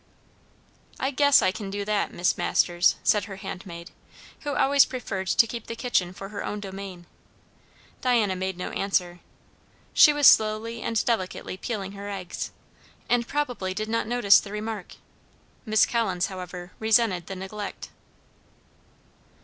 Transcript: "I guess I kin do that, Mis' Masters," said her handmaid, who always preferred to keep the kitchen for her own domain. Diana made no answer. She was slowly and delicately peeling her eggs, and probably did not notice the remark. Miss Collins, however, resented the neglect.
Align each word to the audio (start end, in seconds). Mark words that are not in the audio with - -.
"I 0.99 1.11
guess 1.11 1.43
I 1.43 1.51
kin 1.51 1.69
do 1.69 1.85
that, 1.85 2.11
Mis' 2.11 2.35
Masters," 2.35 2.95
said 3.03 3.25
her 3.25 3.35
handmaid, 3.35 3.91
who 4.39 4.55
always 4.55 4.83
preferred 4.83 5.27
to 5.27 5.45
keep 5.45 5.67
the 5.67 5.75
kitchen 5.75 6.11
for 6.11 6.29
her 6.29 6.43
own 6.43 6.59
domain. 6.59 7.05
Diana 8.01 8.35
made 8.35 8.57
no 8.57 8.71
answer. 8.71 9.19
She 9.93 10.11
was 10.11 10.25
slowly 10.25 10.81
and 10.81 11.05
delicately 11.05 11.55
peeling 11.55 11.91
her 11.91 12.09
eggs, 12.09 12.49
and 13.09 13.27
probably 13.27 13.75
did 13.75 13.89
not 13.89 14.07
notice 14.07 14.39
the 14.39 14.51
remark. 14.51 14.95
Miss 15.67 15.85
Collins, 15.85 16.25
however, 16.33 16.71
resented 16.79 17.27
the 17.27 17.35
neglect. 17.35 17.91